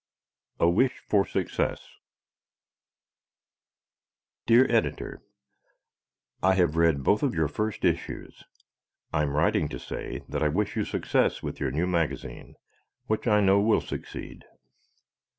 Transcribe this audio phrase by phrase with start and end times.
[0.59, 1.87] A Wish for Success
[4.47, 5.21] Dear Editor:
[6.41, 8.43] I have read both of your first issues.
[9.13, 12.55] I am writing to say that I wish you success with your new magazine,
[13.05, 14.45] which I know will succeed.